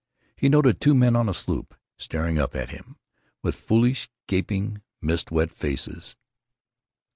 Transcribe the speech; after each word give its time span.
He 0.35 0.49
noted 0.49 0.81
two 0.81 0.95
men 0.95 1.15
on 1.15 1.29
a 1.29 1.33
sloop, 1.35 1.75
staring 1.95 2.39
up 2.39 2.55
at 2.55 2.71
him 2.71 2.95
with 3.43 3.53
foolish, 3.53 4.09
gaping, 4.25 4.81
mist 4.99 5.29
wet 5.29 5.51
faces. 5.51 6.15